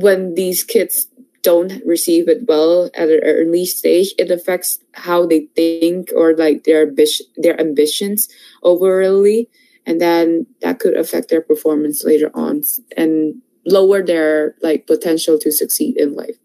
when 0.00 0.34
these 0.34 0.64
kids 0.64 1.06
don't 1.42 1.82
receive 1.86 2.28
it 2.28 2.46
well 2.46 2.90
at 2.94 3.08
an 3.08 3.20
early 3.24 3.64
stage, 3.64 4.12
it 4.18 4.30
affects 4.30 4.78
how 4.92 5.26
they 5.26 5.48
think 5.56 6.10
or 6.14 6.36
like 6.36 6.64
their 6.64 6.82
ambition, 6.82 7.26
their 7.36 7.58
ambitions 7.60 8.28
overly, 8.62 9.48
and 9.86 10.00
then 10.00 10.46
that 10.60 10.78
could 10.78 10.96
affect 10.96 11.30
their 11.30 11.40
performance 11.40 12.04
later 12.04 12.30
on 12.34 12.62
and 12.96 13.40
lower 13.66 14.02
their 14.02 14.54
like 14.62 14.86
potential 14.86 15.38
to 15.38 15.50
succeed 15.50 15.96
in 15.96 16.14
life. 16.14 16.36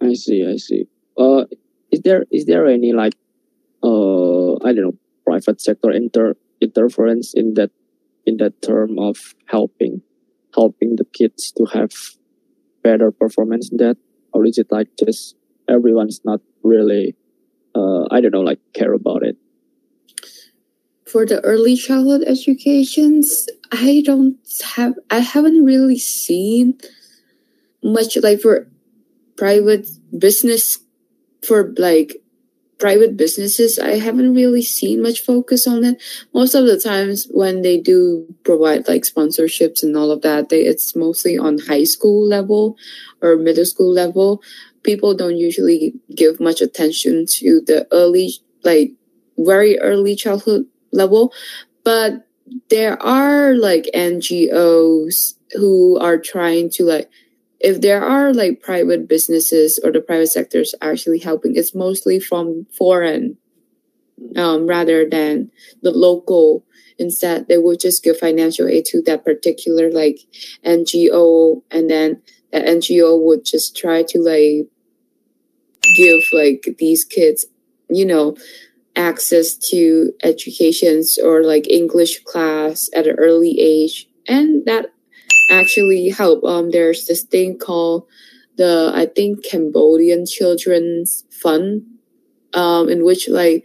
I 0.00 0.14
see. 0.14 0.46
I 0.46 0.56
see. 0.56 0.86
Uh, 1.16 1.44
is 1.90 2.00
there 2.02 2.24
is 2.30 2.46
there 2.46 2.66
any 2.66 2.92
like 2.92 3.14
uh 3.82 4.54
I 4.64 4.72
don't 4.72 4.84
know 4.84 4.98
private 5.24 5.60
sector 5.60 5.90
inter 5.90 6.34
interference 6.60 7.34
in 7.34 7.54
that 7.54 7.70
in 8.26 8.38
that 8.38 8.62
term 8.62 8.98
of 8.98 9.34
helping 9.46 10.02
helping 10.54 10.96
the 10.96 11.04
kids 11.04 11.52
to 11.52 11.64
have 11.66 11.92
better 12.82 13.10
performance 13.10 13.70
in 13.70 13.78
that 13.78 13.96
or 14.32 14.46
is 14.46 14.58
it 14.58 14.68
like 14.70 14.88
just 14.98 15.36
everyone's 15.68 16.20
not 16.24 16.40
really 16.62 17.14
uh 17.74 18.04
i 18.10 18.20
don't 18.20 18.32
know 18.32 18.40
like 18.40 18.60
care 18.74 18.92
about 18.92 19.22
it? 19.22 19.36
For 21.06 21.26
the 21.26 21.40
early 21.40 21.76
childhood 21.76 22.22
educations 22.26 23.46
i 23.72 24.02
don't 24.04 24.36
have 24.76 24.94
i 25.10 25.18
haven't 25.18 25.64
really 25.64 25.98
seen 25.98 26.78
much 27.82 28.16
like 28.22 28.40
for 28.40 28.68
private 29.36 29.88
business 30.16 30.78
for 31.42 31.72
like 31.78 32.16
private 32.80 33.16
businesses, 33.16 33.78
I 33.78 33.98
haven't 33.98 34.34
really 34.34 34.62
seen 34.62 35.02
much 35.02 35.20
focus 35.20 35.66
on 35.68 35.84
it. 35.84 36.02
Most 36.34 36.54
of 36.54 36.66
the 36.66 36.80
times 36.80 37.28
when 37.30 37.62
they 37.62 37.78
do 37.78 38.26
provide 38.42 38.88
like 38.88 39.02
sponsorships 39.02 39.82
and 39.82 39.96
all 39.96 40.10
of 40.10 40.22
that, 40.22 40.48
they, 40.48 40.62
it's 40.62 40.96
mostly 40.96 41.38
on 41.38 41.58
high 41.58 41.84
school 41.84 42.26
level 42.26 42.76
or 43.20 43.36
middle 43.36 43.66
school 43.66 43.92
level. 43.92 44.42
People 44.82 45.14
don't 45.14 45.36
usually 45.36 45.94
give 46.16 46.40
much 46.40 46.62
attention 46.62 47.26
to 47.38 47.60
the 47.66 47.86
early, 47.92 48.32
like 48.64 48.92
very 49.38 49.78
early 49.78 50.16
childhood 50.16 50.64
level, 50.90 51.32
but 51.84 52.26
there 52.70 53.00
are 53.02 53.54
like 53.54 53.90
NGOs 53.94 55.34
who 55.52 55.98
are 55.98 56.18
trying 56.18 56.70
to 56.70 56.84
like 56.84 57.10
if 57.60 57.82
there 57.82 58.02
are 58.02 58.32
like 58.32 58.62
private 58.62 59.06
businesses 59.06 59.78
or 59.84 59.92
the 59.92 60.00
private 60.00 60.28
sectors 60.28 60.74
actually 60.80 61.18
helping, 61.18 61.54
it's 61.56 61.74
mostly 61.74 62.18
from 62.18 62.66
foreign 62.76 63.36
um, 64.36 64.66
rather 64.66 65.08
than 65.08 65.50
the 65.82 65.90
local. 65.90 66.64
Instead, 66.98 67.48
they 67.48 67.58
would 67.58 67.80
just 67.80 68.02
give 68.02 68.18
financial 68.18 68.66
aid 68.66 68.84
to 68.86 69.02
that 69.02 69.24
particular 69.24 69.90
like 69.90 70.20
NGO, 70.64 71.62
and 71.70 71.88
then 71.88 72.22
the 72.52 72.60
NGO 72.60 73.20
would 73.22 73.44
just 73.44 73.76
try 73.76 74.02
to 74.02 74.18
like 74.18 74.68
give 75.96 76.20
like 76.32 76.76
these 76.78 77.04
kids, 77.04 77.46
you 77.88 78.04
know, 78.04 78.36
access 78.96 79.54
to 79.54 80.12
educations 80.22 81.18
or 81.22 81.42
like 81.42 81.70
English 81.70 82.22
class 82.24 82.90
at 82.94 83.06
an 83.06 83.16
early 83.18 83.58
age, 83.58 84.06
and 84.28 84.64
that 84.66 84.92
actually 85.50 86.08
help. 86.08 86.44
Um, 86.44 86.70
there's 86.70 87.06
this 87.06 87.22
thing 87.22 87.58
called 87.58 88.06
the 88.56 88.92
I 88.94 89.06
think 89.06 89.44
Cambodian 89.44 90.26
Children's 90.26 91.24
Fund, 91.30 91.82
um, 92.54 92.88
in 92.88 93.04
which 93.04 93.28
like 93.28 93.64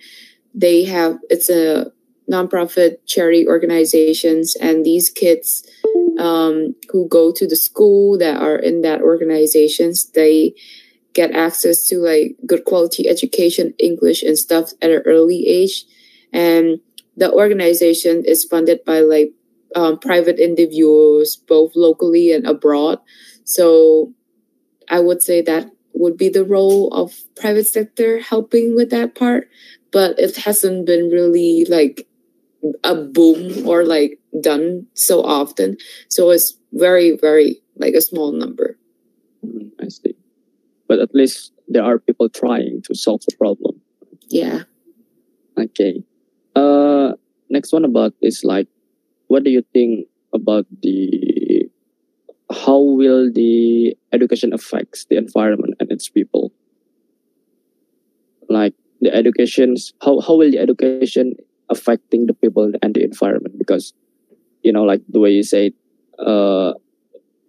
they 0.54 0.84
have 0.86 1.20
it's 1.30 1.50
a 1.50 1.92
nonprofit 2.30 2.98
charity 3.06 3.48
organizations, 3.48 4.56
and 4.56 4.86
these 4.86 5.10
kids 5.10 5.68
um, 6.18 6.76
who 6.90 7.08
go 7.08 7.32
to 7.32 7.48
the 7.48 7.56
school 7.56 8.18
that 8.18 8.42
are 8.42 8.56
in 8.56 8.82
that 8.82 9.02
organizations, 9.02 10.10
they 10.12 10.56
get 11.14 11.32
access 11.32 11.88
to 11.88 11.98
like 11.98 12.36
good 12.46 12.66
quality 12.66 13.08
education, 13.08 13.74
English 13.80 14.24
and 14.24 14.38
stuff 14.38 14.72
at 14.82 14.92
an 14.92 15.04
early 15.06 15.48
age, 15.48 15.86
and 16.34 16.80
the 17.18 17.32
organization 17.32 18.24
is 18.26 18.44
funded 18.44 18.84
by 18.86 19.00
like 19.00 19.32
um, 19.76 20.00
private 20.00 20.40
individuals, 20.40 21.36
both 21.36 21.76
locally 21.76 22.32
and 22.32 22.48
abroad. 22.48 23.00
So 23.44 24.14
I 24.90 25.00
would 25.00 25.22
say 25.22 25.42
that 25.42 25.70
would 25.94 26.18
be 26.18 26.30
the 26.30 26.46
role 26.46 26.94
of 26.94 27.14
private 27.36 27.68
sector 27.68 28.20
helping 28.20 28.76
with 28.76 28.90
that 28.90 29.16
part, 29.16 29.50
but 29.92 30.18
it 30.20 30.36
hasn't 30.38 30.86
been 30.86 31.10
really 31.10 31.66
like 31.70 32.08
a 32.84 32.96
boom 32.96 33.68
or 33.68 33.86
like 33.86 34.20
done 34.42 34.88
so 34.94 35.22
often. 35.24 35.78
So 36.10 36.32
it's 36.32 36.58
very, 36.74 37.18
very 37.18 37.62
like 37.78 37.94
a 37.94 38.02
small 38.02 38.32
number. 38.32 38.78
Mm, 39.46 39.72
I 39.80 39.88
see. 39.90 40.16
But 40.88 41.00
at 41.00 41.14
least 41.14 41.52
there 41.68 41.84
are 41.84 42.00
people 42.00 42.30
trying 42.30 42.82
to 42.84 42.96
solve 42.96 43.22
the 43.28 43.36
problem. 43.38 43.82
Yeah. 44.30 44.64
Okay. 45.58 46.04
Uh, 46.56 47.14
next 47.50 47.72
one 47.72 47.86
about 47.86 48.14
is 48.22 48.44
like 48.44 48.68
what 49.36 49.44
do 49.44 49.52
you 49.52 49.64
think 49.74 50.08
about 50.34 50.66
the 50.82 51.68
how 52.64 52.80
will 52.80 53.30
the 53.30 53.94
education 54.14 54.54
affects 54.54 55.08
the 55.10 55.18
environment 55.18 55.74
and 55.82 55.92
its 55.92 56.08
people? 56.08 56.54
Like 58.48 58.74
the 59.02 59.14
educations 59.14 59.92
how, 60.02 60.22
how 60.22 60.36
will 60.38 60.50
the 60.50 60.60
education 60.60 61.36
affecting 61.70 62.28
the 62.28 62.34
people 62.34 62.72
and 62.82 62.96
the 62.96 63.04
environment? 63.04 63.60
Because 63.60 63.94
you 64.64 64.72
know 64.72 64.84
like 64.84 65.02
the 65.10 65.20
way 65.20 65.32
you 65.32 65.44
say 65.44 65.74
uh 66.18 66.72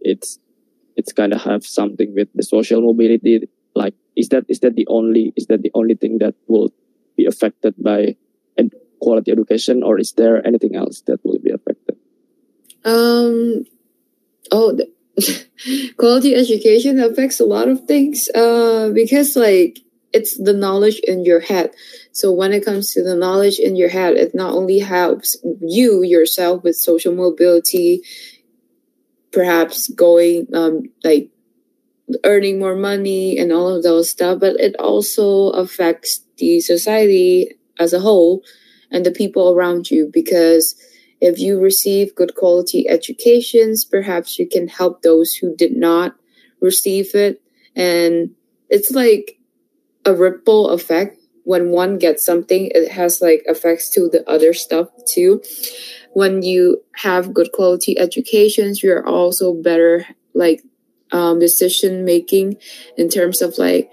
it's 0.01 0.41
it's 0.97 1.13
kind 1.13 1.33
of 1.33 1.41
have 1.43 1.65
something 1.65 2.13
with 2.17 2.27
the 2.35 2.43
social 2.43 2.81
mobility. 2.83 3.49
Like 3.77 3.95
is 4.17 4.29
that 4.31 4.43
is 4.49 4.59
that 4.67 4.75
the 4.75 4.89
only 4.89 5.33
is 5.37 5.47
that 5.47 5.63
the 5.63 5.71
only 5.75 5.95
thing 5.95 6.19
that 6.19 6.35
will 6.49 6.71
be 7.17 7.27
affected 7.27 7.75
by 7.79 8.17
quality 9.01 9.31
education, 9.31 9.83
or 9.83 9.99
is 9.99 10.13
there 10.13 10.45
anything 10.47 10.75
else 10.75 11.03
that 11.07 11.21
will 11.25 11.39
be 11.39 11.51
affected? 11.51 11.76
Um, 12.87 13.65
oh, 14.53 14.79
quality 15.99 16.35
education 16.35 17.01
affects 17.01 17.41
a 17.41 17.45
lot 17.45 17.69
of 17.69 17.85
things. 17.85 18.29
Uh, 18.35 18.91
because 18.95 19.37
like 19.37 19.81
it's 20.13 20.39
the 20.43 20.55
knowledge 20.55 21.01
in 21.01 21.25
your 21.25 21.41
head. 21.41 21.73
So 22.13 22.33
when 22.33 22.53
it 22.53 22.65
comes 22.65 22.93
to 22.95 23.03
the 23.03 23.17
knowledge 23.17 23.59
in 23.59 23.77
your 23.77 23.91
head, 23.91 24.15
it 24.17 24.35
not 24.35 24.55
only 24.55 24.79
helps 24.79 25.37
you 25.61 26.03
yourself 26.03 26.65
with 26.65 26.77
social 26.77 27.15
mobility, 27.15 28.03
perhaps 29.33 29.89
going 29.89 30.47
um 30.55 30.85
like 31.05 31.31
earning 32.25 32.59
more 32.59 32.77
money 32.77 33.39
and 33.39 33.53
all 33.53 33.69
of 33.69 33.83
those 33.83 34.11
stuff, 34.11 34.41
but 34.41 34.59
it 34.61 34.77
also 34.79 35.51
affects 35.51 36.23
the 36.39 36.61
society 36.61 37.51
as 37.79 37.93
a 37.93 38.01
whole 38.01 38.43
and 38.91 39.05
the 39.05 39.11
people 39.11 39.51
around 39.53 39.91
you 39.91 40.09
because 40.13 40.75
if 41.21 41.39
you 41.39 41.59
receive 41.61 42.15
good 42.15 42.35
quality 42.35 42.89
educations 42.89 43.85
perhaps 43.85 44.39
you 44.39 44.49
can 44.49 44.69
help 44.69 45.03
those 45.03 45.35
who 45.35 45.55
did 45.57 45.77
not 45.77 46.17
receive 46.61 47.15
it. 47.15 47.43
And 47.75 48.35
it's 48.69 48.91
like 48.91 49.39
a 50.05 50.15
ripple 50.15 50.71
effect. 50.71 51.19
When 51.45 51.71
one 51.71 51.99
gets 51.99 52.25
something 52.25 52.73
it 52.75 52.91
has 52.91 53.23
like 53.23 53.43
effects 53.47 53.89
to 53.91 54.09
the 54.09 54.29
other 54.29 54.53
stuff 54.53 54.89
too. 55.07 55.43
When 56.13 56.43
you 56.43 56.83
have 56.97 57.35
good 57.35 57.53
quality 57.53 57.99
educations 57.99 58.83
you're 58.83 59.07
also 59.07 59.55
better 59.55 60.07
like 60.35 60.63
um, 61.13 61.39
decision 61.39 62.05
making 62.05 62.57
in 62.97 63.09
terms 63.09 63.41
of 63.43 63.59
like 63.59 63.91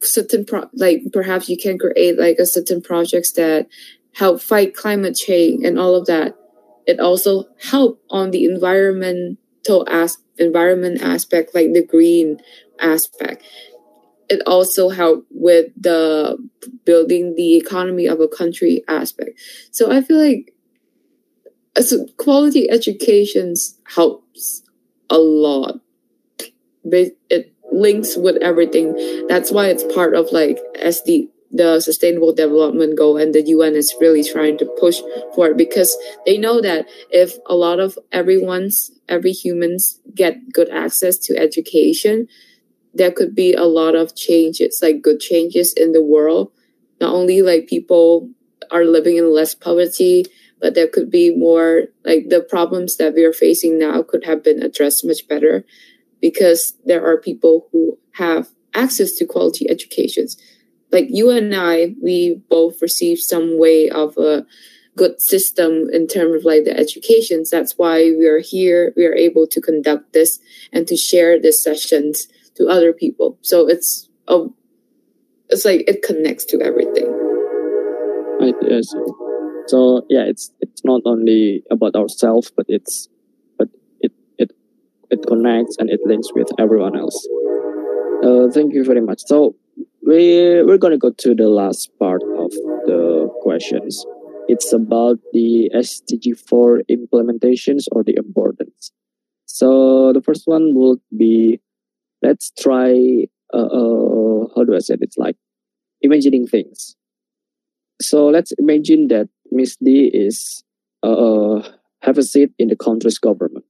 certain 0.00 0.44
pro- 0.44 0.70
like 0.74 1.02
perhaps 1.12 1.48
you 1.48 1.56
can 1.56 1.78
create 1.78 2.18
like 2.18 2.38
a 2.38 2.46
certain 2.46 2.80
projects 2.80 3.32
that 3.32 3.66
help 4.14 4.40
fight 4.40 4.74
climate 4.74 5.16
change 5.16 5.64
and 5.64 5.78
all 5.78 5.94
of 5.94 6.06
that. 6.06 6.36
It 6.86 7.00
also 7.00 7.44
help 7.62 8.02
on 8.10 8.30
the 8.30 8.44
environmental 8.44 9.86
as 9.88 10.18
environment 10.38 11.02
aspect 11.02 11.54
like 11.54 11.72
the 11.72 11.84
green 11.84 12.40
aspect. 12.80 13.42
It 14.28 14.42
also 14.46 14.88
help 14.88 15.26
with 15.30 15.66
the 15.80 16.38
building 16.84 17.34
the 17.36 17.56
economy 17.56 18.06
of 18.06 18.20
a 18.20 18.28
country 18.28 18.82
aspect. 18.88 19.38
So 19.70 19.92
i 19.92 20.00
feel 20.02 20.18
like 20.18 20.54
so 21.80 22.06
quality 22.16 22.70
education 22.70 23.54
helps 23.86 24.62
a 25.10 25.18
lot. 25.18 25.80
It 27.30 27.52
links 27.72 28.16
with 28.16 28.36
everything. 28.36 29.26
That's 29.28 29.50
why 29.50 29.68
it's 29.68 29.84
part 29.94 30.14
of 30.14 30.30
like 30.32 30.58
SD 30.76 31.30
the 31.54 31.78
sustainable 31.78 32.34
development 32.34 32.98
goal 32.98 33.16
and 33.16 33.32
the 33.32 33.42
UN 33.42 33.76
is 33.76 33.94
really 34.00 34.24
trying 34.24 34.58
to 34.58 34.66
push 34.80 35.00
for 35.36 35.48
it 35.48 35.56
because 35.56 35.96
they 36.26 36.36
know 36.36 36.60
that 36.60 36.86
if 37.10 37.36
a 37.46 37.54
lot 37.54 37.78
of 37.78 37.96
everyone's 38.10 38.90
every 39.08 39.30
humans 39.30 40.00
get 40.14 40.52
good 40.52 40.68
access 40.70 41.16
to 41.18 41.38
education, 41.38 42.26
there 42.92 43.12
could 43.12 43.36
be 43.36 43.54
a 43.54 43.64
lot 43.64 43.94
of 43.94 44.16
changes, 44.16 44.80
like 44.82 45.00
good 45.00 45.20
changes 45.20 45.72
in 45.72 45.92
the 45.92 46.02
world. 46.02 46.50
Not 47.00 47.14
only 47.14 47.40
like 47.40 47.68
people 47.68 48.30
are 48.72 48.84
living 48.84 49.16
in 49.16 49.32
less 49.32 49.54
poverty, 49.54 50.26
but 50.60 50.74
there 50.74 50.88
could 50.88 51.10
be 51.10 51.34
more 51.34 51.84
like 52.04 52.30
the 52.30 52.40
problems 52.40 52.96
that 52.96 53.14
we 53.14 53.24
are 53.24 53.32
facing 53.32 53.78
now 53.78 54.02
could 54.02 54.24
have 54.24 54.42
been 54.42 54.60
addressed 54.60 55.04
much 55.04 55.28
better 55.28 55.64
because 56.20 56.74
there 56.84 57.04
are 57.06 57.20
people 57.20 57.68
who 57.70 57.96
have 58.12 58.48
access 58.74 59.12
to 59.12 59.26
quality 59.26 59.68
educations. 59.70 60.36
Like 60.94 61.08
you 61.10 61.30
and 61.30 61.52
I, 61.52 61.96
we 62.00 62.40
both 62.48 62.80
received 62.80 63.20
some 63.20 63.58
way 63.58 63.90
of 63.90 64.16
a 64.16 64.46
good 64.96 65.20
system 65.20 65.90
in 65.92 66.06
terms 66.06 66.36
of 66.36 66.44
like 66.44 66.62
the 66.62 66.78
educations. 66.78 67.50
That's 67.50 67.76
why 67.76 67.96
we 68.16 68.28
are 68.28 68.38
here. 68.38 68.92
We 68.96 69.04
are 69.04 69.12
able 69.12 69.48
to 69.48 69.60
conduct 69.60 70.12
this 70.12 70.38
and 70.72 70.86
to 70.86 70.96
share 70.96 71.40
these 71.40 71.60
sessions 71.60 72.28
to 72.54 72.68
other 72.68 72.92
people. 72.92 73.36
So 73.42 73.68
it's 73.68 74.08
a, 74.28 74.46
it's 75.48 75.64
like 75.64 75.82
it 75.88 76.02
connects 76.02 76.44
to 76.46 76.62
everything. 76.62 77.10
Right. 78.40 78.54
Yes. 78.62 78.94
So 79.66 80.06
yeah, 80.08 80.22
it's 80.22 80.52
it's 80.60 80.84
not 80.84 81.00
only 81.06 81.64
about 81.72 81.96
ourselves, 81.96 82.52
but 82.56 82.66
it's 82.68 83.08
but 83.58 83.68
it 83.98 84.12
it 84.38 84.52
it 85.10 85.26
connects 85.26 85.76
and 85.78 85.90
it 85.90 85.98
links 86.04 86.28
with 86.34 86.48
everyone 86.60 86.96
else. 86.96 87.18
Uh, 88.22 88.48
thank 88.50 88.72
you 88.72 88.84
very 88.84 89.00
much. 89.00 89.22
So 89.26 89.56
we 90.06 90.62
we're 90.62 90.78
gonna 90.78 90.98
go 90.98 91.10
to 91.10 91.34
the 91.34 91.48
last 91.48 91.90
part 91.98 92.22
of 92.22 92.50
the 92.86 93.28
questions. 93.42 94.04
It's 94.48 94.72
about 94.72 95.18
the 95.32 95.70
SDG 95.74 96.38
four 96.38 96.82
implementations 96.90 97.84
or 97.92 98.04
the 98.04 98.14
importance. 98.16 98.92
So 99.46 100.12
the 100.12 100.20
first 100.20 100.42
one 100.46 100.74
will 100.74 100.98
be 101.16 101.60
let's 102.22 102.52
try 102.58 103.26
uh, 103.52 103.56
uh, 103.56 104.48
how 104.54 104.64
do 104.64 104.74
I 104.74 104.80
say 104.80 104.94
it? 104.94 105.02
It's 105.02 105.16
like 105.16 105.36
imagining 106.02 106.46
things. 106.46 106.96
So 108.02 108.28
let's 108.28 108.52
imagine 108.52 109.08
that 109.08 109.28
Miss 109.50 109.76
D 109.76 110.10
is 110.12 110.64
uh, 111.02 111.62
have 112.02 112.18
a 112.18 112.22
seat 112.22 112.50
in 112.58 112.68
the 112.68 112.76
country's 112.76 113.18
government. 113.18 113.64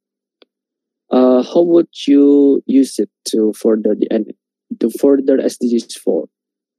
Uh, 1.11 1.43
how 1.43 1.63
would 1.63 1.89
you 2.09 2.63
use 2.67 2.99
it 2.99 3.11
to 3.27 3.53
further 3.53 3.95
the 3.95 4.11
to 4.81 4.91
further 4.91 5.39
SDGs 5.39 5.99
four? 5.99 6.27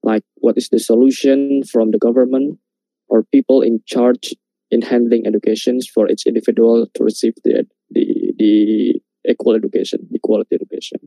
Like, 0.03 0.23
what 0.35 0.57
is 0.57 0.69
the 0.69 0.79
solution 0.79 1.63
from 1.63 1.91
the 1.91 1.97
government 1.97 2.59
or 3.07 3.23
people 3.31 3.61
in 3.61 3.81
charge 3.87 4.33
in 4.71 4.81
handling 4.81 5.25
educations 5.25 5.87
for 5.87 6.09
each 6.09 6.25
individual 6.25 6.87
to 6.93 7.03
receive 7.03 7.33
the 7.43 7.65
the, 7.89 8.33
the 8.37 9.01
equal 9.27 9.55
education, 9.55 10.07
the 10.11 10.19
quality 10.19 10.55
education? 10.55 10.99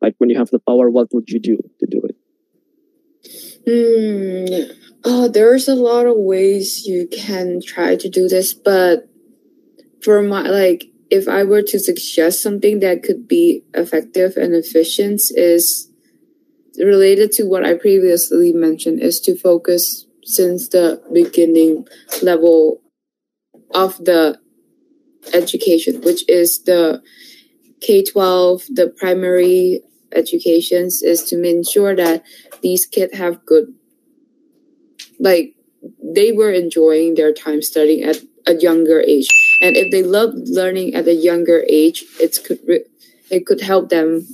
Like, 0.00 0.14
when 0.18 0.30
you 0.30 0.38
have 0.38 0.50
the 0.50 0.60
power, 0.60 0.90
what 0.90 1.08
would 1.12 1.28
you 1.28 1.40
do 1.40 1.56
to 1.80 1.86
do 1.86 2.00
it? 2.08 2.16
Hmm. 3.66 4.72
Oh, 5.04 5.28
there's 5.28 5.68
a 5.68 5.74
lot 5.74 6.06
of 6.06 6.16
ways 6.16 6.86
you 6.86 7.08
can 7.08 7.60
try 7.64 7.96
to 7.96 8.08
do 8.08 8.28
this, 8.28 8.54
but 8.54 9.08
for 10.02 10.22
my 10.22 10.42
like, 10.48 10.86
if 11.10 11.28
I 11.28 11.44
were 11.44 11.62
to 11.62 11.78
suggest 11.78 12.42
something 12.42 12.80
that 12.80 13.02
could 13.02 13.28
be 13.28 13.62
effective 13.74 14.36
and 14.36 14.54
efficient, 14.54 15.20
is 15.34 15.90
related 16.78 17.32
to 17.32 17.44
what 17.44 17.64
I 17.64 17.74
previously 17.74 18.52
mentioned, 18.52 19.00
is 19.00 19.20
to 19.20 19.36
focus 19.36 20.06
since 20.24 20.68
the 20.68 21.02
beginning 21.12 21.86
level 22.22 22.80
of 23.74 23.96
the 24.04 24.38
education, 25.32 26.00
which 26.02 26.28
is 26.28 26.62
the 26.64 27.02
K 27.80 28.02
12, 28.04 28.62
the 28.70 28.88
primary 28.88 29.82
educations, 30.12 31.02
is 31.02 31.22
to 31.24 31.42
ensure 31.42 31.94
that 31.94 32.24
these 32.62 32.86
kids 32.86 33.16
have 33.16 33.44
good 33.44 33.74
like 35.18 35.54
they 36.02 36.32
were 36.32 36.50
enjoying 36.50 37.14
their 37.14 37.32
time 37.32 37.62
studying 37.62 38.02
at 38.02 38.16
a 38.46 38.54
younger 38.54 39.00
age. 39.00 39.28
And 39.62 39.76
if 39.76 39.90
they 39.90 40.02
love 40.02 40.34
learning 40.34 40.94
at 40.94 41.06
a 41.06 41.14
younger 41.14 41.64
age 41.68 42.04
it's 42.20 42.38
could 42.38 42.60
it 43.30 43.46
could 43.46 43.60
help 43.60 43.88
them 43.88 44.26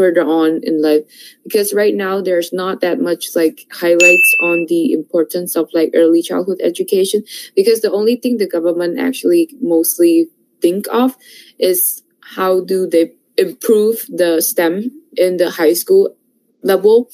further 0.00 0.24
on 0.24 0.60
in 0.62 0.80
life. 0.80 1.02
Because 1.44 1.74
right 1.74 1.94
now 1.94 2.22
there's 2.22 2.52
not 2.54 2.80
that 2.80 2.98
much 3.00 3.24
like 3.36 3.66
highlights 3.70 4.30
on 4.40 4.64
the 4.72 4.92
importance 4.94 5.54
of 5.56 5.68
like 5.74 5.90
early 5.94 6.22
childhood 6.22 6.60
education. 6.62 7.22
Because 7.54 7.82
the 7.82 7.92
only 7.92 8.16
thing 8.16 8.38
the 8.38 8.48
government 8.48 8.98
actually 8.98 9.50
mostly 9.60 10.28
think 10.62 10.86
of 10.90 11.16
is 11.58 12.02
how 12.36 12.64
do 12.64 12.86
they 12.86 13.12
improve 13.36 14.06
the 14.08 14.40
stem 14.40 14.90
in 15.16 15.36
the 15.36 15.50
high 15.50 15.74
school 15.74 16.16
level. 16.62 17.10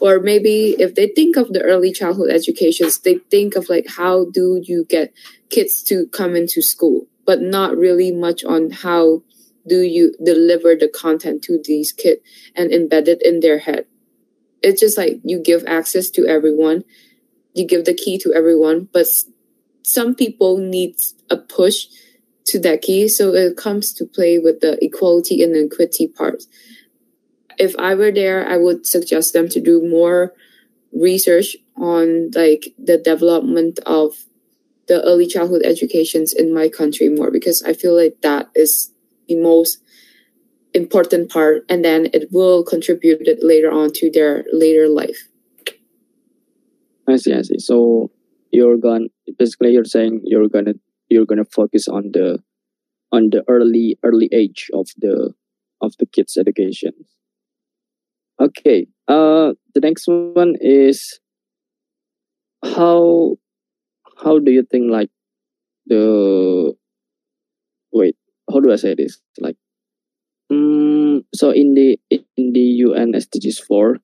Or 0.00 0.18
maybe 0.18 0.74
if 0.78 0.96
they 0.96 1.08
think 1.14 1.36
of 1.36 1.52
the 1.52 1.62
early 1.62 1.92
childhood 1.92 2.30
educations 2.30 2.98
they 2.98 3.16
think 3.30 3.54
of 3.54 3.68
like 3.68 3.86
how 3.96 4.26
do 4.38 4.60
you 4.64 4.86
get 4.88 5.12
kids 5.50 5.84
to 5.84 6.06
come 6.08 6.34
into 6.34 6.62
school? 6.62 7.06
But 7.24 7.40
not 7.40 7.76
really 7.76 8.10
much 8.10 8.42
on 8.44 8.70
how 8.70 9.22
do 9.66 9.80
you 9.80 10.14
deliver 10.22 10.74
the 10.74 10.88
content 10.88 11.42
to 11.44 11.60
these 11.62 11.92
kids 11.92 12.20
and 12.54 12.70
embed 12.70 13.08
it 13.08 13.22
in 13.22 13.40
their 13.40 13.58
head? 13.58 13.86
It's 14.62 14.80
just 14.80 14.96
like 14.96 15.20
you 15.24 15.40
give 15.40 15.64
access 15.66 16.10
to 16.10 16.26
everyone. 16.26 16.84
You 17.54 17.66
give 17.66 17.84
the 17.84 17.94
key 17.94 18.18
to 18.18 18.32
everyone 18.34 18.88
but 18.92 19.06
some 19.84 20.14
people 20.14 20.56
need 20.58 20.96
a 21.30 21.36
push 21.36 21.86
to 22.46 22.58
that 22.60 22.82
key 22.82 23.08
so 23.08 23.34
it 23.34 23.56
comes 23.56 23.92
to 23.92 24.04
play 24.04 24.38
with 24.38 24.60
the 24.60 24.82
equality 24.84 25.42
and 25.42 25.54
equity 25.56 26.08
part. 26.08 26.44
If 27.58 27.76
I 27.78 27.94
were 27.94 28.10
there, 28.10 28.48
I 28.48 28.56
would 28.56 28.86
suggest 28.86 29.32
them 29.32 29.48
to 29.50 29.60
do 29.60 29.86
more 29.86 30.32
research 30.92 31.56
on 31.76 32.30
like 32.34 32.74
the 32.78 32.98
development 32.98 33.78
of 33.86 34.14
the 34.86 35.02
early 35.02 35.26
childhood 35.26 35.62
educations 35.64 36.32
in 36.32 36.52
my 36.52 36.68
country 36.68 37.08
more 37.08 37.30
because 37.30 37.62
I 37.62 37.72
feel 37.72 37.96
like 37.96 38.20
that 38.22 38.50
is 38.54 38.92
the 39.28 39.36
most 39.36 39.78
important 40.72 41.30
part 41.30 41.64
and 41.68 41.84
then 41.84 42.08
it 42.12 42.28
will 42.32 42.64
contribute 42.64 43.28
it 43.28 43.38
later 43.42 43.70
on 43.70 43.92
to 43.92 44.10
their 44.10 44.44
later 44.52 44.88
life. 44.88 45.28
I 47.08 47.16
see, 47.16 47.32
I 47.32 47.42
see. 47.42 47.58
So 47.58 48.10
you're 48.50 48.76
gonna 48.76 49.06
basically 49.38 49.72
you're 49.72 49.84
saying 49.84 50.22
you're 50.24 50.48
gonna 50.48 50.74
you're 51.08 51.26
gonna 51.26 51.44
focus 51.44 51.86
on 51.86 52.10
the 52.12 52.38
on 53.12 53.30
the 53.30 53.44
early 53.48 53.98
early 54.02 54.28
age 54.32 54.70
of 54.72 54.88
the 54.98 55.32
of 55.80 55.94
the 55.98 56.06
kids' 56.06 56.36
education. 56.36 56.92
Okay. 58.40 58.86
Uh, 59.06 59.52
the 59.74 59.80
next 59.80 60.08
one 60.08 60.54
is 60.60 61.20
how 62.64 63.36
how 64.22 64.38
do 64.38 64.50
you 64.50 64.62
think 64.62 64.90
like 64.90 65.10
the 65.86 66.63
do 68.64 68.72
I 68.72 68.76
say 68.76 68.94
this 68.94 69.20
like 69.38 69.56
um, 70.50 71.24
so 71.34 71.50
in 71.50 71.74
the 71.74 71.98
in 72.10 72.52
the 72.52 72.66
UN 72.86 73.12
SDGs 73.12 73.62
four 73.62 73.98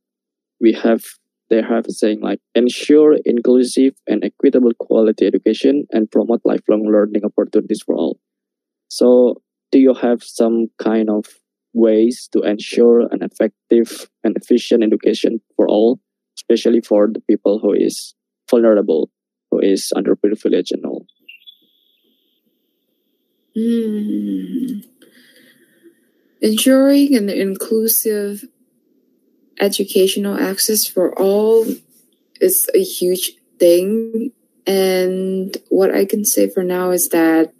we 0.60 0.72
have 0.72 1.04
they 1.50 1.62
have 1.62 1.84
saying 1.88 2.20
like 2.20 2.40
ensure 2.54 3.16
inclusive 3.24 3.94
and 4.06 4.24
equitable 4.24 4.72
quality 4.78 5.26
education 5.26 5.86
and 5.90 6.10
promote 6.10 6.40
lifelong 6.44 6.84
learning 6.84 7.24
opportunities 7.24 7.82
for 7.82 7.96
all. 7.96 8.20
So 8.88 9.42
do 9.72 9.78
you 9.78 9.94
have 9.94 10.22
some 10.22 10.68
kind 10.78 11.10
of 11.10 11.26
ways 11.72 12.28
to 12.32 12.42
ensure 12.42 13.00
an 13.00 13.22
effective 13.22 14.08
and 14.24 14.36
efficient 14.36 14.82
education 14.82 15.40
for 15.56 15.68
all, 15.68 16.00
especially 16.38 16.80
for 16.80 17.08
the 17.12 17.20
people 17.28 17.58
who 17.60 17.72
is 17.72 18.14
vulnerable, 18.50 19.10
who 19.50 19.60
is 19.60 19.92
underprivileged 19.96 20.72
and 20.72 20.84
all. 20.84 20.99
Mm. 23.60 24.84
Ensuring 26.40 27.14
an 27.16 27.28
inclusive 27.28 28.44
educational 29.60 30.38
access 30.38 30.86
for 30.86 31.16
all 31.18 31.66
is 32.40 32.68
a 32.74 32.82
huge 32.82 33.32
thing. 33.58 34.32
And 34.66 35.54
what 35.68 35.94
I 35.94 36.06
can 36.06 36.24
say 36.24 36.48
for 36.48 36.64
now 36.64 36.90
is 36.90 37.10
that 37.10 37.52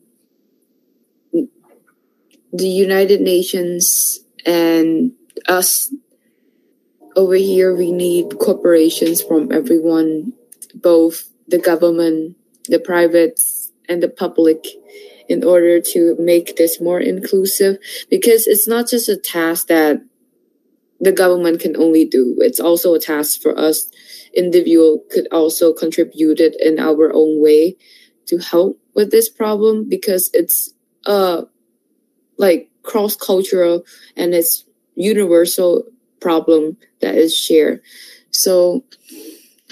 the 2.52 2.68
United 2.68 3.20
Nations 3.20 4.20
and 4.46 5.12
us 5.46 5.92
over 7.16 7.34
here, 7.34 7.74
we 7.74 7.92
need 7.92 8.38
corporations 8.38 9.22
from 9.22 9.52
everyone, 9.52 10.32
both 10.74 11.30
the 11.48 11.58
government, 11.58 12.36
the 12.68 12.78
privates, 12.78 13.72
and 13.88 14.02
the 14.02 14.08
public, 14.08 14.64
in 15.30 15.44
order 15.44 15.80
to 15.80 16.16
make 16.18 16.56
this 16.56 16.80
more 16.80 17.00
inclusive. 17.00 17.78
Because 18.10 18.46
it's 18.46 18.68
not 18.68 18.88
just 18.88 19.08
a 19.08 19.16
task 19.16 19.68
that 19.68 20.02
the 21.00 21.12
government 21.12 21.60
can 21.60 21.76
only 21.76 22.04
do, 22.04 22.36
it's 22.40 22.60
also 22.60 22.92
a 22.92 23.00
task 23.00 23.40
for 23.40 23.58
us 23.58 23.90
individual 24.34 25.04
could 25.10 25.26
also 25.32 25.72
contribute 25.72 26.40
it 26.40 26.56
in 26.60 26.78
our 26.78 27.12
own 27.14 27.42
way 27.42 27.76
to 28.26 28.38
help 28.38 28.80
with 28.94 29.10
this 29.10 29.28
problem 29.28 29.88
because 29.88 30.30
it's 30.32 30.72
a 31.06 31.44
like 32.36 32.70
cross 32.82 33.16
cultural 33.16 33.84
and 34.16 34.34
it's 34.34 34.64
universal 34.94 35.84
problem 36.20 36.76
that 37.00 37.14
is 37.14 37.36
shared. 37.36 37.80
So 38.30 38.84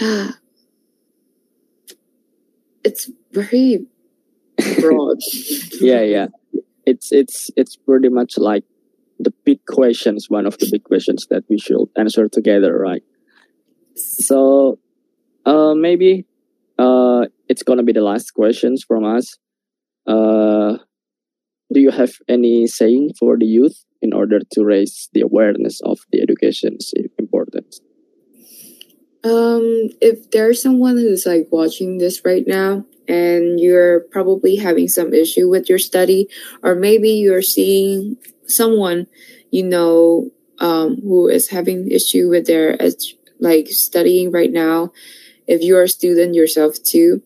ah, 0.00 0.38
it's 2.84 3.10
very 3.32 3.86
broad. 4.80 5.18
yeah, 5.80 6.02
yeah. 6.02 6.26
It's 6.86 7.12
it's 7.12 7.50
it's 7.56 7.76
pretty 7.76 8.08
much 8.08 8.38
like 8.38 8.64
the 9.18 9.32
big 9.44 9.64
questions, 9.66 10.30
one 10.30 10.46
of 10.46 10.58
the 10.58 10.68
big 10.70 10.84
questions 10.84 11.26
that 11.30 11.44
we 11.48 11.58
should 11.58 11.88
answer 11.96 12.28
together, 12.28 12.76
right? 12.78 13.02
So 13.94 14.78
uh, 15.44 15.74
maybe 15.74 16.24
uh, 16.78 17.26
it's 17.48 17.62
gonna 17.62 17.82
be 17.82 17.92
the 17.92 18.02
last 18.02 18.32
questions 18.32 18.84
from 18.86 19.04
us. 19.04 19.36
Uh, 20.06 20.78
do 21.72 21.80
you 21.80 21.90
have 21.90 22.12
any 22.28 22.66
saying 22.66 23.12
for 23.18 23.36
the 23.36 23.44
youth 23.44 23.84
in 24.00 24.14
order 24.14 24.40
to 24.52 24.64
raise 24.64 25.08
the 25.12 25.20
awareness 25.20 25.80
of 25.84 25.98
the 26.12 26.22
education's 26.22 26.92
importance? 27.18 27.57
Um, 29.24 29.90
if 30.00 30.30
there's 30.30 30.62
someone 30.62 30.96
who's 30.96 31.26
like 31.26 31.48
watching 31.50 31.98
this 31.98 32.24
right 32.24 32.46
now 32.46 32.84
and 33.08 33.58
you're 33.58 34.00
probably 34.00 34.56
having 34.56 34.88
some 34.88 35.12
issue 35.12 35.48
with 35.48 35.68
your 35.68 35.78
study, 35.78 36.28
or 36.62 36.74
maybe 36.74 37.10
you're 37.10 37.42
seeing 37.42 38.16
someone 38.46 39.06
you 39.50 39.64
know 39.64 40.30
um, 40.60 41.00
who 41.02 41.28
is 41.28 41.48
having 41.48 41.90
issue 41.90 42.28
with 42.28 42.46
their 42.46 42.78
like 43.40 43.68
studying 43.68 44.30
right 44.30 44.52
now, 44.52 44.92
if 45.46 45.62
you're 45.62 45.84
a 45.84 45.88
student 45.88 46.34
yourself 46.34 46.82
too, 46.82 47.22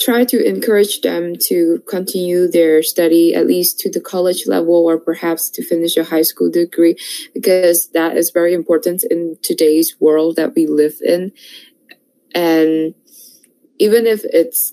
try 0.00 0.24
to 0.24 0.42
encourage 0.42 1.02
them 1.02 1.34
to 1.36 1.82
continue 1.86 2.48
their 2.48 2.82
study 2.82 3.34
at 3.34 3.46
least 3.46 3.78
to 3.78 3.90
the 3.90 4.00
college 4.00 4.44
level 4.46 4.86
or 4.86 4.98
perhaps 4.98 5.50
to 5.50 5.62
finish 5.62 5.96
a 5.96 6.04
high 6.04 6.22
school 6.22 6.50
degree 6.50 6.96
because 7.34 7.90
that 7.92 8.16
is 8.16 8.30
very 8.30 8.54
important 8.54 9.04
in 9.04 9.36
today's 9.42 9.94
world 10.00 10.36
that 10.36 10.54
we 10.54 10.66
live 10.66 10.94
in. 11.04 11.32
And 12.34 12.94
even 13.78 14.06
if 14.06 14.22
it's 14.24 14.72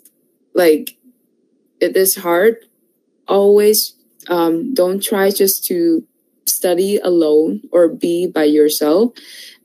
like 0.53 0.97
it 1.79 1.95
is 1.95 2.15
hard 2.15 2.55
always 3.27 3.95
um, 4.29 4.73
don't 4.73 5.03
try 5.03 5.29
just 5.29 5.65
to 5.65 6.05
study 6.45 6.97
alone 6.97 7.61
or 7.71 7.87
be 7.87 8.27
by 8.27 8.43
yourself 8.43 9.13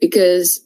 because 0.01 0.61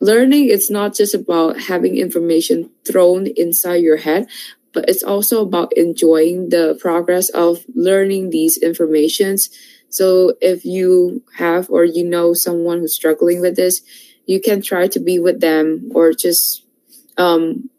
learning 0.00 0.48
it's 0.48 0.70
not 0.70 0.94
just 0.94 1.14
about 1.14 1.58
having 1.58 1.96
information 1.96 2.70
thrown 2.84 3.26
inside 3.36 3.76
your 3.76 3.96
head 3.96 4.28
but 4.76 4.90
it's 4.90 5.02
also 5.02 5.40
about 5.40 5.72
enjoying 5.72 6.50
the 6.50 6.76
progress 6.78 7.30
of 7.30 7.64
learning 7.74 8.28
these 8.28 8.58
informations. 8.58 9.48
So 9.88 10.34
if 10.42 10.66
you 10.66 11.22
have 11.38 11.70
or 11.70 11.82
you 11.84 12.04
know 12.04 12.34
someone 12.34 12.80
who's 12.80 12.94
struggling 12.94 13.40
with 13.40 13.56
this 13.56 13.80
you 14.26 14.38
can 14.38 14.60
try 14.60 14.86
to 14.88 15.00
be 15.00 15.18
with 15.18 15.40
them 15.40 15.90
or 15.94 16.12
just 16.12 16.64
um, 17.16 17.70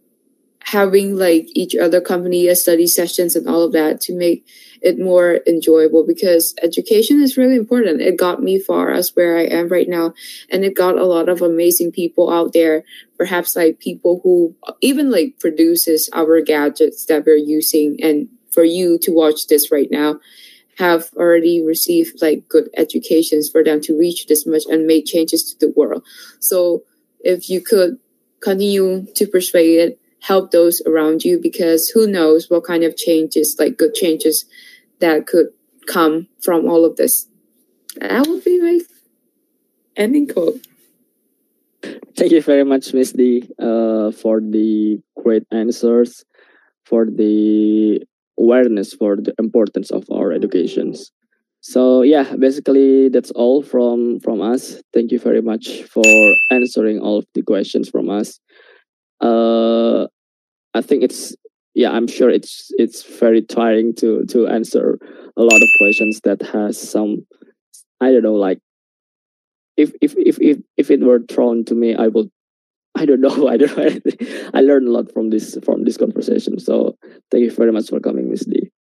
having 0.63 1.15
like 1.15 1.47
each 1.53 1.75
other 1.75 2.01
company 2.01 2.47
as 2.47 2.63
study 2.63 2.87
sessions 2.87 3.35
and 3.35 3.47
all 3.47 3.61
of 3.61 3.73
that 3.73 4.01
to 4.01 4.13
make 4.15 4.47
it 4.81 4.99
more 4.99 5.39
enjoyable 5.47 6.05
because 6.05 6.53
education 6.61 7.21
is 7.21 7.37
really 7.37 7.55
important. 7.55 8.01
It 8.01 8.17
got 8.17 8.41
me 8.41 8.59
far 8.59 8.91
as 8.91 9.15
where 9.15 9.37
I 9.37 9.43
am 9.43 9.67
right 9.67 9.87
now. 9.87 10.13
And 10.49 10.63
it 10.63 10.75
got 10.75 10.97
a 10.97 11.05
lot 11.05 11.29
of 11.29 11.41
amazing 11.41 11.91
people 11.91 12.31
out 12.31 12.53
there, 12.53 12.83
perhaps 13.17 13.55
like 13.55 13.79
people 13.79 14.21
who 14.23 14.55
even 14.81 15.11
like 15.11 15.39
produces 15.39 16.09
our 16.13 16.41
gadgets 16.41 17.05
that 17.05 17.25
we're 17.25 17.35
using. 17.35 17.97
And 18.01 18.29
for 18.51 18.63
you 18.63 18.97
to 18.99 19.11
watch 19.11 19.47
this 19.47 19.71
right 19.71 19.89
now, 19.91 20.19
have 20.77 21.09
already 21.15 21.63
received 21.63 22.21
like 22.21 22.47
good 22.47 22.69
educations 22.77 23.49
for 23.49 23.63
them 23.63 23.81
to 23.81 23.97
reach 23.97 24.27
this 24.27 24.45
much 24.45 24.63
and 24.69 24.85
make 24.85 25.05
changes 25.05 25.43
to 25.43 25.59
the 25.59 25.73
world. 25.75 26.03
So 26.39 26.83
if 27.19 27.49
you 27.49 27.61
could 27.61 27.97
continue 28.41 29.05
to 29.15 29.27
persuade 29.27 29.79
it, 29.79 29.99
help 30.21 30.51
those 30.51 30.81
around 30.85 31.23
you 31.23 31.39
because 31.39 31.89
who 31.89 32.07
knows 32.07 32.49
what 32.49 32.63
kind 32.63 32.83
of 32.83 32.95
changes, 32.95 33.55
like 33.57 33.77
good 33.77 33.93
changes 33.93 34.45
that 34.99 35.27
could 35.27 35.47
come 35.87 36.27
from 36.41 36.67
all 36.67 36.85
of 36.85 36.95
this. 36.95 37.27
That 37.99 38.27
would 38.27 38.43
be 38.43 38.59
my 38.61 38.79
ending 39.95 40.27
quote. 40.27 40.65
Thank 42.15 42.31
you 42.31 42.41
very 42.41 42.63
much, 42.63 42.93
Miss 42.93 43.11
D, 43.11 43.47
uh, 43.59 44.11
for 44.11 44.41
the 44.41 44.99
great 45.15 45.43
answers, 45.51 46.25
for 46.85 47.05
the 47.05 48.01
awareness 48.39 48.93
for 48.93 49.15
the 49.15 49.33
importance 49.39 49.91
of 49.91 50.05
our 50.11 50.31
educations. 50.31 51.11
So 51.61 52.01
yeah, 52.01 52.35
basically 52.35 53.09
that's 53.09 53.31
all 53.31 53.61
from 53.63 54.19
from 54.19 54.41
us. 54.41 54.81
Thank 54.93 55.11
you 55.11 55.19
very 55.19 55.41
much 55.41 55.83
for 55.83 56.05
answering 56.51 56.99
all 56.99 57.17
of 57.19 57.25
the 57.33 57.41
questions 57.41 57.89
from 57.89 58.09
us. 58.09 58.39
Uh, 59.19 60.05
I 60.73 60.81
think 60.81 61.03
it's 61.03 61.35
yeah, 61.77 61.91
I'm 61.91 62.07
sure 62.07 62.31
it's 62.31 62.71
it's 62.79 63.03
very 63.03 63.43
tiring 63.43 63.93
to 64.01 64.25
to 64.33 64.47
answer 64.47 64.97
a 65.37 65.43
lot 65.43 65.61
of 65.61 65.69
questions 65.77 66.19
that 66.23 66.41
has 66.41 66.73
some 66.81 67.27
I 68.01 68.11
don't 68.11 68.23
know 68.23 68.33
like 68.33 68.59
if 69.77 69.93
if 70.01 70.15
if 70.17 70.39
if, 70.41 70.57
if 70.75 70.89
it 70.89 71.01
were 71.01 71.19
thrown 71.19 71.65
to 71.65 71.75
me, 71.75 71.93
I 71.93 72.07
would 72.07 72.31
I 72.95 73.05
don't 73.05 73.21
know. 73.21 73.47
I 73.53 73.57
don't 73.57 73.77
know. 73.77 73.99
I 74.55 74.61
learned 74.61 74.87
a 74.87 74.91
lot 74.91 75.13
from 75.13 75.29
this 75.29 75.55
from 75.63 75.83
this 75.83 75.97
conversation. 75.97 76.57
So 76.57 76.97
thank 77.29 77.43
you 77.43 77.51
very 77.51 77.71
much 77.71 77.89
for 77.89 77.99
coming, 77.99 78.31
Miss 78.31 78.43
D. 78.43 78.71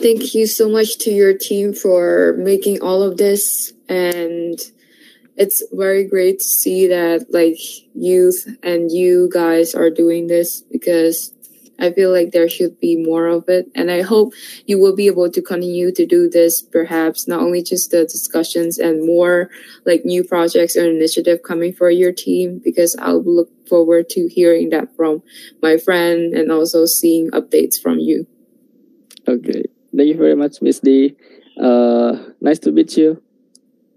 Thank 0.00 0.34
you 0.34 0.48
so 0.48 0.68
much 0.68 0.98
to 0.98 1.12
your 1.12 1.38
team 1.38 1.72
for 1.72 2.34
making 2.36 2.82
all 2.82 3.04
of 3.04 3.16
this 3.16 3.72
and 3.88 4.58
it's 5.38 5.62
very 5.72 6.04
great 6.04 6.40
to 6.40 6.44
see 6.44 6.88
that 6.88 7.26
like 7.30 7.58
youth 7.94 8.48
and 8.62 8.90
you 8.90 9.30
guys 9.32 9.74
are 9.74 9.88
doing 9.88 10.26
this 10.26 10.62
because 10.62 11.32
I 11.80 11.92
feel 11.92 12.10
like 12.10 12.32
there 12.32 12.48
should 12.48 12.80
be 12.80 12.96
more 12.96 13.28
of 13.28 13.48
it. 13.48 13.70
And 13.72 13.88
I 13.88 14.02
hope 14.02 14.34
you 14.66 14.80
will 14.80 14.96
be 14.96 15.06
able 15.06 15.30
to 15.30 15.40
continue 15.40 15.92
to 15.92 16.06
do 16.06 16.28
this, 16.28 16.60
perhaps 16.60 17.28
not 17.28 17.40
only 17.40 17.62
just 17.62 17.92
the 17.92 18.04
discussions 18.04 18.78
and 18.78 19.06
more 19.06 19.48
like 19.86 20.04
new 20.04 20.24
projects 20.24 20.76
or 20.76 20.90
initiative 20.90 21.44
coming 21.44 21.72
for 21.72 21.88
your 21.88 22.12
team, 22.12 22.60
because 22.64 22.96
I'll 22.98 23.22
look 23.22 23.48
forward 23.68 24.08
to 24.10 24.26
hearing 24.26 24.70
that 24.70 24.94
from 24.96 25.22
my 25.62 25.76
friend 25.76 26.34
and 26.34 26.50
also 26.50 26.84
seeing 26.84 27.30
updates 27.30 27.80
from 27.80 28.00
you. 28.00 28.26
Okay. 29.28 29.62
Thank 29.96 30.08
you 30.08 30.16
very 30.16 30.34
much, 30.34 30.60
Miss 30.60 30.80
D. 30.80 31.16
Uh, 31.60 32.16
nice 32.40 32.58
to 32.60 32.72
meet 32.72 32.96
you. 32.96 33.22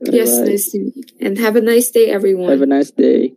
Yes, 0.01 0.38
nice 0.39 0.72
to 0.72 0.79
meet 0.79 0.96
you. 0.96 1.03
And 1.27 1.38
have 1.38 1.55
a 1.55 1.62
nice 1.62 1.91
day, 1.91 2.10
everyone. 2.10 2.50
Have 2.50 2.62
a 2.62 2.65
nice 2.65 2.91
day. 2.91 3.34